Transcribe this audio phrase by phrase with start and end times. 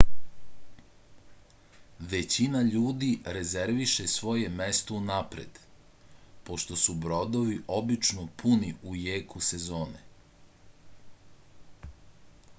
[2.13, 5.59] већина људи резервише своје место унапред
[6.49, 10.01] пошто су бродови обично пуни у јеку сезоне